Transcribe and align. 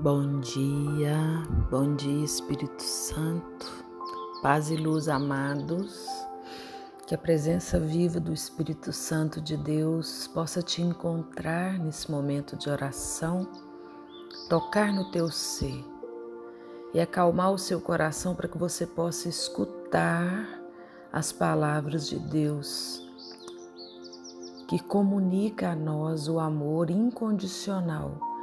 Bom 0.00 0.38
dia, 0.38 1.16
bom 1.68 1.96
dia 1.96 2.24
Espírito 2.24 2.84
Santo, 2.84 3.84
paz 4.40 4.70
e 4.70 4.76
luz 4.76 5.08
amados, 5.08 6.06
que 7.04 7.16
a 7.16 7.18
presença 7.18 7.80
viva 7.80 8.20
do 8.20 8.32
Espírito 8.32 8.92
Santo 8.92 9.40
de 9.40 9.56
Deus 9.56 10.28
possa 10.28 10.62
te 10.62 10.80
encontrar 10.80 11.80
nesse 11.80 12.08
momento 12.12 12.56
de 12.56 12.70
oração, 12.70 13.48
tocar 14.48 14.92
no 14.92 15.10
teu 15.10 15.32
ser 15.32 15.84
e 16.94 17.00
acalmar 17.00 17.50
o 17.50 17.58
seu 17.58 17.80
coração 17.80 18.36
para 18.36 18.46
que 18.46 18.56
você 18.56 18.86
possa 18.86 19.28
escutar 19.28 20.62
as 21.12 21.32
palavras 21.32 22.06
de 22.06 22.20
Deus 22.20 23.04
que 24.68 24.78
comunica 24.78 25.70
a 25.70 25.74
nós 25.74 26.28
o 26.28 26.38
amor 26.38 26.88
incondicional 26.88 28.37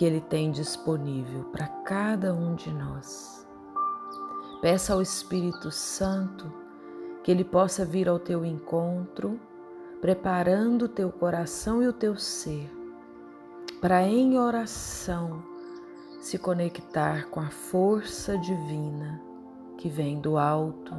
que 0.00 0.06
Ele 0.06 0.22
tem 0.22 0.50
disponível 0.50 1.44
para 1.52 1.66
cada 1.66 2.32
um 2.32 2.54
de 2.54 2.72
nós. 2.72 3.46
Peça 4.62 4.94
ao 4.94 5.02
Espírito 5.02 5.70
Santo 5.70 6.50
que 7.22 7.30
Ele 7.30 7.44
possa 7.44 7.84
vir 7.84 8.08
ao 8.08 8.18
teu 8.18 8.42
encontro, 8.42 9.38
preparando 10.00 10.86
o 10.86 10.88
teu 10.88 11.12
coração 11.12 11.82
e 11.82 11.86
o 11.86 11.92
teu 11.92 12.16
ser, 12.16 12.72
para 13.78 14.02
em 14.02 14.38
oração 14.38 15.42
se 16.18 16.38
conectar 16.38 17.28
com 17.28 17.40
a 17.40 17.50
força 17.50 18.38
divina 18.38 19.20
que 19.76 19.90
vem 19.90 20.18
do 20.18 20.38
alto, 20.38 20.94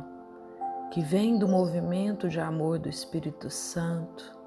que 0.91 1.01
vem 1.01 1.39
do 1.39 1.47
movimento 1.47 2.29
de 2.29 2.39
amor 2.39 2.77
do 2.77 2.87
Espírito 2.87 3.49
Santo 3.49 4.41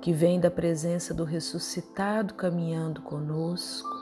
que 0.00 0.12
vem 0.12 0.38
da 0.38 0.50
presença 0.50 1.14
do 1.14 1.24
ressuscitado 1.24 2.34
caminhando 2.34 3.02
conosco, 3.02 3.93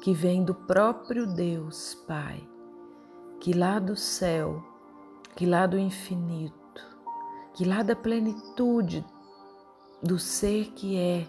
que 0.00 0.12
vem 0.12 0.44
do 0.44 0.54
próprio 0.54 1.26
Deus 1.26 1.94
Pai, 2.06 2.46
que 3.40 3.52
lá 3.52 3.78
do 3.78 3.96
céu, 3.96 4.62
que 5.34 5.44
lá 5.44 5.66
do 5.66 5.78
infinito, 5.78 6.84
que 7.54 7.64
lá 7.64 7.82
da 7.82 7.96
plenitude 7.96 9.04
do 10.02 10.18
ser 10.18 10.72
que 10.72 10.96
é, 10.96 11.26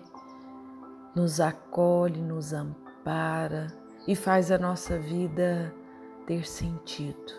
nos 1.15 1.39
acolhe, 1.39 2.21
nos 2.21 2.53
ampara 2.53 3.67
e 4.07 4.15
faz 4.15 4.51
a 4.51 4.57
nossa 4.57 4.97
vida 4.97 5.73
ter 6.25 6.47
sentido. 6.47 7.33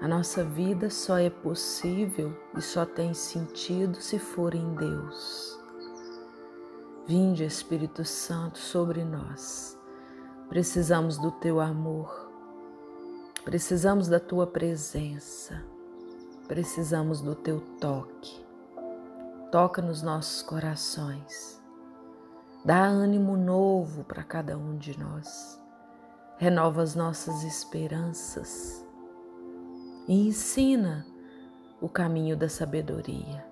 A 0.00 0.06
nossa 0.06 0.44
vida 0.44 0.90
só 0.90 1.18
é 1.18 1.30
possível 1.30 2.36
e 2.56 2.62
só 2.62 2.84
tem 2.84 3.14
sentido 3.14 4.00
se 4.00 4.18
for 4.18 4.54
em 4.54 4.74
Deus. 4.74 5.58
Vinde, 7.06 7.44
Espírito 7.44 8.04
Santo, 8.04 8.58
sobre 8.58 9.04
nós. 9.04 9.77
Precisamos 10.48 11.18
do 11.18 11.30
teu 11.30 11.60
amor, 11.60 12.32
precisamos 13.44 14.08
da 14.08 14.18
tua 14.18 14.46
presença, 14.46 15.62
precisamos 16.46 17.20
do 17.20 17.34
teu 17.34 17.60
toque. 17.78 18.42
Toca 19.52 19.82
nos 19.82 20.02
nossos 20.02 20.40
corações, 20.40 21.62
dá 22.64 22.82
ânimo 22.82 23.36
novo 23.36 24.04
para 24.04 24.22
cada 24.22 24.56
um 24.56 24.78
de 24.78 24.98
nós, 24.98 25.60
renova 26.38 26.82
as 26.82 26.94
nossas 26.94 27.44
esperanças. 27.44 28.82
E 30.06 30.28
ensina 30.28 31.06
o 31.78 31.90
caminho 31.90 32.34
da 32.34 32.48
sabedoria. 32.48 33.46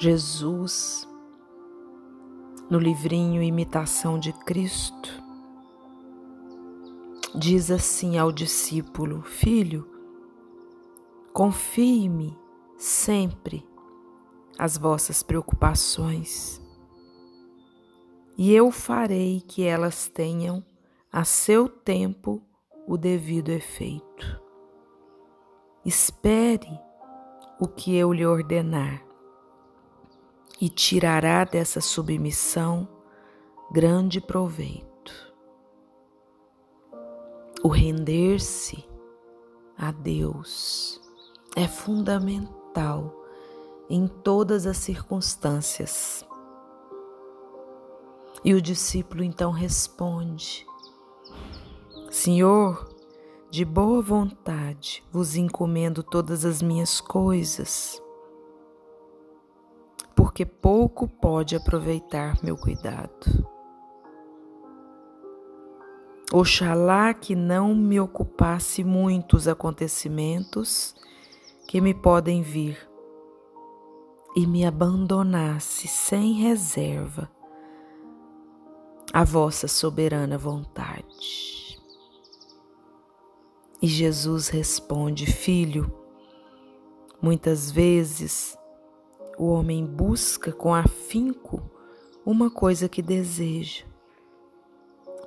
Jesus, 0.00 1.06
no 2.70 2.78
livrinho 2.78 3.42
Imitação 3.42 4.18
de 4.18 4.32
Cristo, 4.32 5.22
diz 7.34 7.70
assim 7.70 8.16
ao 8.16 8.32
discípulo: 8.32 9.22
Filho, 9.22 9.88
confie-me 11.32 12.36
sempre 12.78 13.66
as 14.58 14.78
vossas 14.78 15.22
preocupações, 15.22 16.60
e 18.36 18.52
eu 18.52 18.70
farei 18.70 19.40
que 19.40 19.62
elas 19.62 20.08
tenham 20.08 20.64
a 21.12 21.24
seu 21.24 21.68
tempo 21.68 22.42
o 22.86 22.96
devido 22.96 23.50
efeito. 23.50 24.42
Espere 25.84 26.68
o 27.60 27.68
que 27.68 27.94
eu 27.94 28.12
lhe 28.12 28.26
ordenar 28.26 29.04
e 30.60 30.68
tirará 30.68 31.44
dessa 31.44 31.80
submissão 31.80 32.88
grande 33.70 34.20
proveito. 34.20 35.34
O 37.62 37.68
render-se 37.68 38.84
a 39.76 39.90
Deus 39.90 41.00
é 41.56 41.66
fundamental 41.66 43.24
em 43.88 44.06
todas 44.06 44.66
as 44.66 44.76
circunstâncias. 44.76 46.24
E 48.44 48.54
o 48.54 48.60
discípulo 48.60 49.24
então 49.24 49.50
responde: 49.50 50.66
Senhor, 52.10 52.94
de 53.50 53.64
boa 53.64 54.02
vontade 54.02 55.02
vos 55.10 55.36
encomendo 55.36 56.02
todas 56.02 56.44
as 56.44 56.60
minhas 56.60 57.00
coisas, 57.00 58.02
porque 60.14 60.44
pouco 60.44 61.08
pode 61.08 61.56
aproveitar 61.56 62.42
meu 62.42 62.56
cuidado. 62.56 63.46
Oxalá 66.32 67.14
que 67.14 67.36
não 67.36 67.74
me 67.74 68.00
ocupasse 68.00 68.82
muito 68.82 69.36
os 69.36 69.46
acontecimentos 69.46 70.94
que 71.68 71.80
me 71.80 71.94
podem 71.94 72.42
vir 72.42 72.78
e 74.34 74.46
me 74.46 74.66
abandonasse 74.66 75.86
sem 75.86 76.32
reserva 76.32 77.30
a 79.12 79.22
vossa 79.22 79.68
soberana 79.68 80.36
vontade. 80.36 81.78
E 83.80 83.86
Jesus 83.86 84.48
responde: 84.48 85.26
Filho, 85.26 85.92
muitas 87.22 87.70
vezes 87.70 88.58
o 89.38 89.46
homem 89.46 89.84
busca 89.84 90.52
com 90.52 90.74
afinco 90.74 91.62
uma 92.24 92.50
coisa 92.50 92.88
que 92.88 93.02
deseja, 93.02 93.84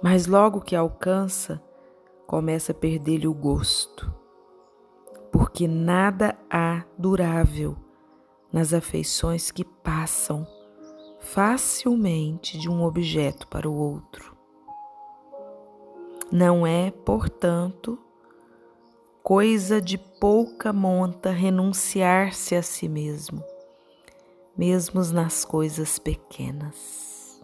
mas 0.01 0.25
logo 0.25 0.61
que 0.61 0.75
alcança, 0.75 1.61
começa 2.25 2.71
a 2.71 2.75
perder-lhe 2.75 3.27
o 3.27 3.33
gosto, 3.33 4.13
porque 5.31 5.67
nada 5.67 6.37
há 6.49 6.83
durável 6.97 7.77
nas 8.51 8.73
afeições 8.73 9.51
que 9.51 9.63
passam 9.63 10.47
facilmente 11.19 12.57
de 12.57 12.69
um 12.69 12.83
objeto 12.83 13.47
para 13.47 13.69
o 13.69 13.73
outro. 13.73 14.35
Não 16.31 16.65
é, 16.65 16.91
portanto, 16.91 17.99
coisa 19.21 19.81
de 19.81 19.97
pouca 19.97 20.71
monta 20.73 21.31
renunciar-se 21.31 22.55
a 22.55 22.61
si 22.61 22.87
mesmo, 22.87 23.43
mesmo 24.57 25.01
nas 25.13 25.45
coisas 25.45 25.99
pequenas. 25.99 27.41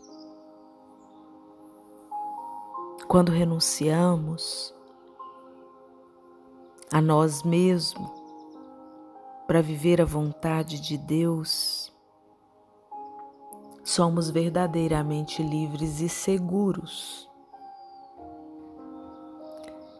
Quando 3.07 3.31
renunciamos 3.31 4.73
a 6.91 6.99
nós 6.99 7.43
mesmos 7.43 8.11
para 9.45 9.61
viver 9.61 10.01
a 10.01 10.05
vontade 10.05 10.81
de 10.81 10.97
Deus, 10.97 11.93
somos 13.83 14.29
verdadeiramente 14.29 15.43
livres 15.43 15.99
e 16.01 16.09
seguros 16.09 17.29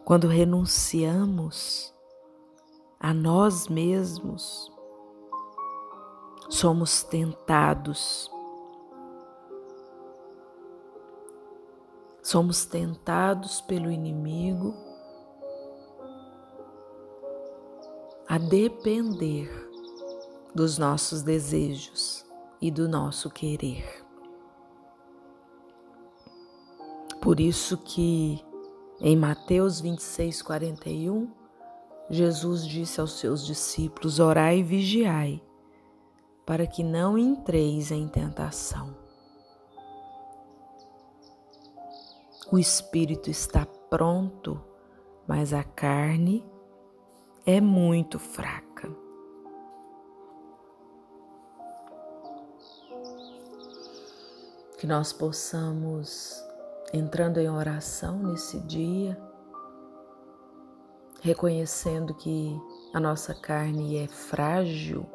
quando 0.04 0.28
renunciamos 0.28 1.94
a 3.00 3.14
nós 3.14 3.68
mesmos, 3.68 4.70
somos 6.54 7.02
tentados. 7.02 8.30
Somos 12.22 12.64
tentados 12.64 13.60
pelo 13.60 13.90
inimigo 13.90 14.72
a 18.28 18.38
depender 18.38 19.50
dos 20.54 20.78
nossos 20.78 21.22
desejos 21.22 22.24
e 22.60 22.70
do 22.70 22.88
nosso 22.88 23.28
querer. 23.30 24.04
Por 27.20 27.40
isso 27.40 27.76
que 27.78 28.42
em 29.00 29.16
Mateus 29.16 29.80
26, 29.80 30.40
41, 30.40 31.32
Jesus 32.08 32.64
disse 32.64 33.00
aos 33.00 33.18
seus 33.18 33.44
discípulos: 33.44 34.20
Orai 34.20 34.58
e 34.58 34.62
vigiai, 34.62 35.42
para 36.46 36.66
que 36.66 36.82
não 36.82 37.16
entreis 37.16 37.90
em 37.90 38.06
tentação. 38.06 38.94
O 42.52 42.58
espírito 42.58 43.30
está 43.30 43.66
pronto, 43.88 44.60
mas 45.26 45.52
a 45.52 45.64
carne 45.64 46.44
é 47.46 47.60
muito 47.60 48.18
fraca. 48.18 48.94
Que 54.78 54.86
nós 54.86 55.12
possamos, 55.12 56.44
entrando 56.92 57.38
em 57.38 57.48
oração 57.48 58.18
nesse 58.18 58.60
dia, 58.60 59.18
reconhecendo 61.22 62.14
que 62.14 62.54
a 62.92 63.00
nossa 63.00 63.34
carne 63.34 63.96
é 63.96 64.06
frágil, 64.06 65.06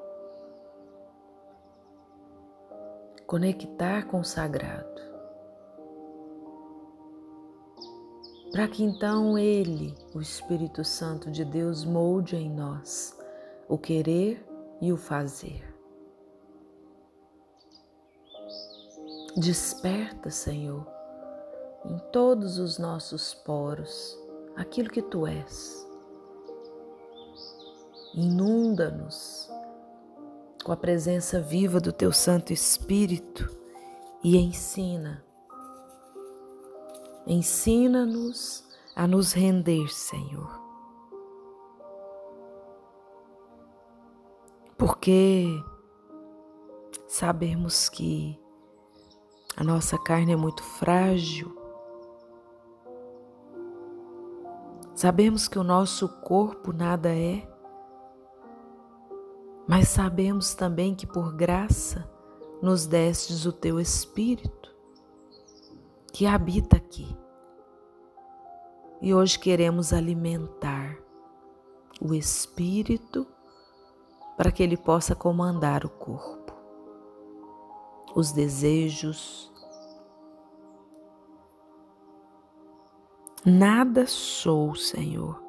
conectar 3.30 4.08
com 4.08 4.22
o 4.22 4.26
sagrado. 4.26 5.00
Para 8.52 8.68
que 8.68 8.84
então 8.84 9.38
Ele, 9.38 9.94
o 10.16 10.20
Espírito 10.20 10.84
Santo 10.84 11.30
de 11.30 11.46
Deus, 11.46 11.86
molde 11.86 12.36
em 12.36 12.50
nós 12.50 13.16
o 13.68 13.78
querer 13.78 14.44
e 14.82 14.92
o 14.92 14.98
fazer. 14.98 15.64
Desperta, 19.38 20.32
Senhor, 20.32 20.88
em 21.86 22.00
todos 22.12 22.58
os 22.58 22.80
nossos 22.80 23.36
poros 23.36 24.18
aquilo 24.56 24.90
que 24.90 25.04
Tu 25.04 25.28
és. 25.28 25.88
Inunda-nos 28.16 29.48
com 30.64 30.72
a 30.72 30.78
presença 30.78 31.42
viva 31.42 31.80
do 31.80 31.92
Teu 31.92 32.12
Santo 32.12 32.52
Espírito 32.52 33.50
e 34.24 34.38
ensina. 34.38 35.24
Ensina-nos 37.26 38.64
a 38.96 39.08
nos 39.08 39.34
render, 39.34 39.88
Senhor. 39.88 40.60
Porque 44.78 45.46
sabemos 47.08 47.90
que 47.90 48.40
a 49.56 49.64
nossa 49.64 49.98
carne 49.98 50.34
é 50.34 50.36
muito 50.36 50.64
frágil. 50.64 51.56
Sabemos 54.96 55.48
que 55.48 55.60
o 55.60 55.64
nosso 55.64 56.10
corpo 56.22 56.74
nada 56.74 57.10
é 57.16 57.48
mas 59.70 59.88
sabemos 59.90 60.56
também 60.56 60.96
que 60.96 61.06
por 61.06 61.32
graça 61.32 62.12
nos 62.60 62.88
destes 62.88 63.46
o 63.46 63.54
teu 63.54 63.80
Espírito, 63.80 64.76
que 66.12 66.26
habita 66.26 66.76
aqui. 66.76 67.16
E 69.00 69.14
hoje 69.14 69.38
queremos 69.38 69.94
alimentar 69.94 70.98
o 72.02 72.16
Espírito 72.16 73.28
para 74.36 74.52
que 74.52 74.64
ele 74.64 74.76
possa 74.76 75.16
comandar 75.16 75.86
o 75.86 75.90
corpo, 75.90 76.52
os 78.16 78.32
desejos. 78.32 79.54
Nada 83.46 84.08
sou, 84.08 84.74
Senhor, 84.74 85.40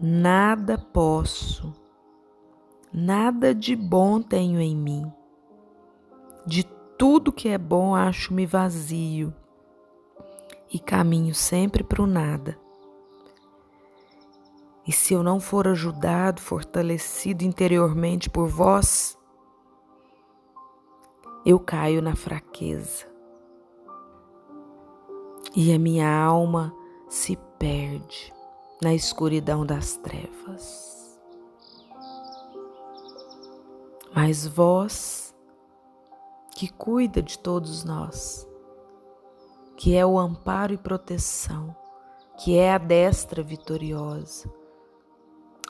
nada 0.00 0.76
posso 0.76 1.81
Nada 2.92 3.54
de 3.54 3.74
bom 3.74 4.20
tenho 4.20 4.60
em 4.60 4.76
mim. 4.76 5.10
De 6.46 6.64
tudo 6.98 7.32
que 7.32 7.48
é 7.48 7.56
bom 7.56 7.94
acho-me 7.94 8.44
vazio 8.44 9.32
e 10.70 10.78
caminho 10.78 11.34
sempre 11.34 11.82
para 11.82 12.02
o 12.02 12.06
nada. 12.06 12.58
E 14.86 14.92
se 14.92 15.14
eu 15.14 15.22
não 15.22 15.40
for 15.40 15.68
ajudado, 15.68 16.40
fortalecido 16.40 17.44
interiormente 17.44 18.28
por 18.28 18.48
vós, 18.48 19.16
eu 21.46 21.58
caio 21.58 22.02
na 22.02 22.14
fraqueza 22.14 23.06
e 25.54 25.72
a 25.72 25.78
minha 25.78 26.08
alma 26.08 26.74
se 27.08 27.36
perde 27.58 28.32
na 28.80 28.94
escuridão 28.94 29.64
das 29.64 29.96
trevas. 29.96 31.01
Mas 34.14 34.46
vós, 34.46 35.34
que 36.54 36.68
cuida 36.68 37.22
de 37.22 37.38
todos 37.38 37.82
nós, 37.82 38.46
que 39.76 39.96
é 39.96 40.04
o 40.04 40.18
amparo 40.18 40.74
e 40.74 40.78
proteção, 40.78 41.74
que 42.38 42.56
é 42.56 42.72
a 42.72 42.78
destra 42.78 43.42
vitoriosa, 43.42 44.52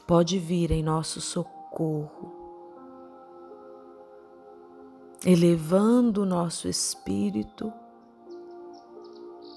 pode 0.06 0.39
vir 0.41 0.73
em 0.73 0.83
nosso 0.83 1.21
socorro, 1.21 2.33
elevando 5.25 6.23
o 6.23 6.27
nosso 6.27 6.67
espírito 6.67 7.73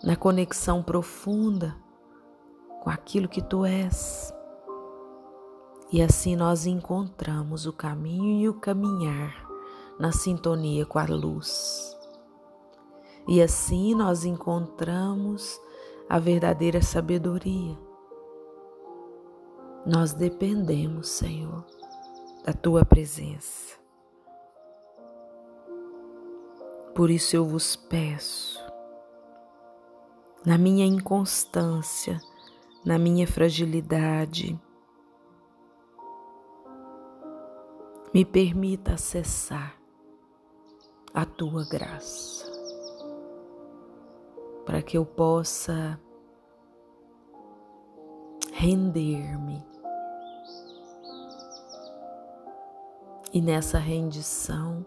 na 0.04 0.16
conexão 0.16 0.84
profunda 0.84 1.76
com 2.84 2.92
aquilo 2.92 3.28
que 3.28 3.42
tu 3.42 3.66
és. 3.66 4.32
E 5.92 6.02
assim 6.02 6.36
nós 6.36 6.66
encontramos 6.66 7.66
o 7.66 7.74
caminho 7.74 8.42
e 8.42 8.50
o 8.50 8.54
caminhar 8.54 9.46
na 10.00 10.12
sintonia 10.12 10.86
com 10.86 11.00
a 11.00 11.06
luz. 11.06 11.96
E 13.28 13.42
assim 13.42 13.96
nós 13.96 14.26
encontramos 14.26 15.60
a 16.10 16.20
verdadeira 16.20 16.82
sabedoria. 16.82 17.78
Nós 19.86 20.14
dependemos, 20.14 21.10
Senhor, 21.10 21.64
da 22.44 22.54
tua 22.54 22.84
presença. 22.84 23.76
Por 26.96 27.12
isso 27.12 27.36
eu 27.36 27.46
vos 27.46 27.76
peço, 27.76 28.64
na 30.46 30.58
minha 30.58 30.86
inconstância, 30.86 32.20
na 32.86 32.98
minha 32.98 33.28
fragilidade, 33.28 34.60
me 38.16 38.24
permita 38.24 38.94
acessar 38.94 39.76
a 41.14 41.26
tua 41.26 41.66
graça, 41.66 42.50
para 44.66 44.82
que 44.82 44.98
eu 44.98 45.06
possa 45.06 46.00
render-me 48.54 49.62
e 53.34 53.42
nessa 53.42 53.80
rendição 53.80 54.86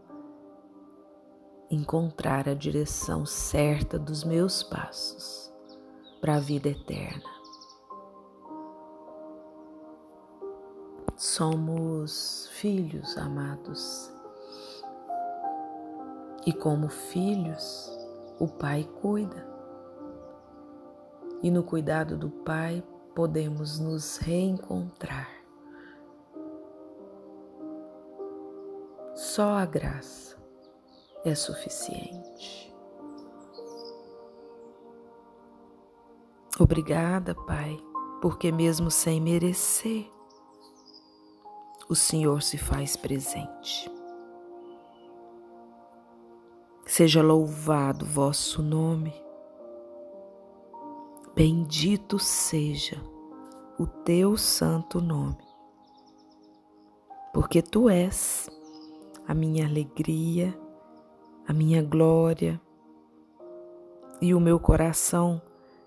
encontrar 1.70 2.48
a 2.48 2.54
direção 2.54 3.26
certa 3.26 3.98
dos 3.98 4.24
meus 4.24 4.62
passos 4.62 5.52
para 6.18 6.36
a 6.36 6.40
vida 6.40 6.70
eterna. 6.70 7.37
Somos 11.18 12.48
filhos 12.52 13.18
amados. 13.18 14.08
E 16.46 16.52
como 16.52 16.88
filhos, 16.88 17.90
o 18.38 18.46
Pai 18.46 18.88
cuida. 19.02 19.44
E 21.42 21.50
no 21.50 21.64
cuidado 21.64 22.16
do 22.16 22.30
Pai 22.30 22.84
podemos 23.16 23.80
nos 23.80 24.18
reencontrar. 24.18 25.28
Só 29.16 29.58
a 29.58 29.66
graça 29.66 30.36
é 31.24 31.34
suficiente. 31.34 32.72
Obrigada, 36.60 37.34
Pai, 37.34 37.76
porque 38.22 38.52
mesmo 38.52 38.88
sem 38.88 39.20
merecer, 39.20 40.08
o 41.88 41.94
Senhor 41.94 42.42
se 42.42 42.58
faz 42.58 42.96
presente. 42.96 43.90
Seja 46.86 47.22
louvado 47.22 48.04
vosso 48.04 48.62
nome, 48.62 49.14
bendito 51.34 52.18
seja 52.18 53.00
o 53.78 53.86
teu 53.86 54.36
santo 54.36 55.00
nome, 55.00 55.38
porque 57.32 57.62
tu 57.62 57.88
és 57.88 58.50
a 59.26 59.34
minha 59.34 59.66
alegria, 59.66 60.58
a 61.46 61.52
minha 61.52 61.82
glória, 61.82 62.60
e 64.20 64.34
o 64.34 64.40
meu 64.40 64.58
coração 64.58 65.40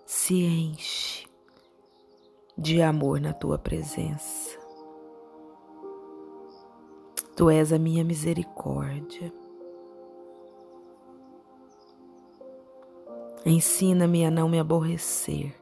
se 0.06 0.44
enche 0.44 1.28
de 2.58 2.82
amor 2.82 3.20
na 3.20 3.34
tua 3.34 3.58
presença. 3.58 4.61
Tu 7.36 7.50
és 7.50 7.72
a 7.72 7.80
minha 7.80 8.04
misericórdia. 8.04 9.34
Ensina-me 13.46 14.26
a 14.26 14.32
não 14.32 14.48
me 14.48 14.60
aborrecer 14.60 15.56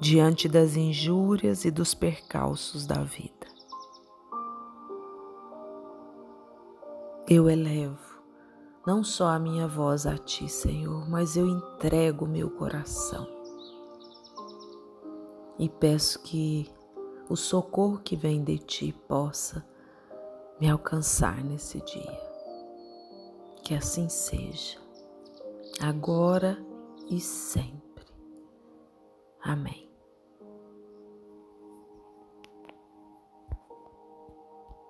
diante 0.00 0.48
das 0.48 0.76
injúrias 0.76 1.64
e 1.64 1.70
dos 1.70 1.94
percalços 1.94 2.86
da 2.86 3.02
vida. 3.02 3.48
Eu 7.28 7.48
elevo 7.50 7.98
não 8.86 9.04
só 9.04 9.28
a 9.28 9.38
minha 9.38 9.68
voz 9.68 10.06
a 10.06 10.16
Ti, 10.16 10.48
Senhor, 10.48 11.08
mas 11.08 11.36
eu 11.36 11.46
entrego 11.46 12.24
o 12.24 12.28
meu 12.28 12.50
coração 12.50 13.26
e 15.58 15.68
peço 15.68 16.22
que 16.22 16.72
o 17.30 17.36
socorro 17.36 18.00
que 18.00 18.16
vem 18.16 18.42
de 18.42 18.58
Ti 18.58 18.92
possa 19.06 19.64
me 20.60 20.68
alcançar 20.68 21.44
nesse 21.44 21.80
dia. 21.82 22.20
Que 23.62 23.72
assim 23.72 24.08
seja, 24.08 24.78
agora 25.80 26.58
e 27.08 27.20
sempre. 27.20 28.04
Amém. 29.40 29.89